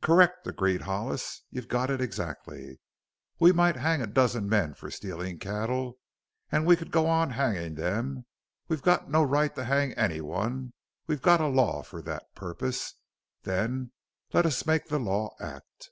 "Correct!" 0.00 0.46
agreed 0.46 0.80
Hollis; 0.80 1.42
"you've 1.50 1.68
got 1.68 1.90
it 1.90 2.00
exactly. 2.00 2.80
We 3.38 3.52
might 3.52 3.76
hang 3.76 4.00
a 4.00 4.06
dozen 4.06 4.48
men 4.48 4.72
for 4.72 4.90
stealing 4.90 5.38
cattle 5.38 5.98
and 6.50 6.64
we 6.64 6.74
could 6.74 6.90
go 6.90 7.06
on 7.06 7.28
hanging 7.32 7.74
them. 7.74 8.24
We've 8.68 8.80
got 8.80 9.10
no 9.10 9.22
right 9.22 9.54
to 9.56 9.64
hang 9.64 9.92
anyone 9.92 10.72
we've 11.06 11.20
got 11.20 11.42
a 11.42 11.48
law 11.48 11.82
for 11.82 12.00
that 12.00 12.34
purpose. 12.34 12.94
Then 13.42 13.92
let 14.32 14.46
us 14.46 14.64
make 14.64 14.88
the 14.88 14.98
law 14.98 15.34
act!" 15.38 15.90